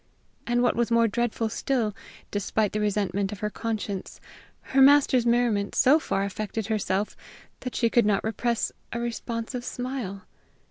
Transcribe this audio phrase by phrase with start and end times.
[0.47, 1.93] And, what was more dreadful still,
[2.31, 4.19] despite the resentment of her conscience,
[4.73, 7.15] her master's merriment so far affected herself
[7.59, 10.23] that she could not repress a responsive smile!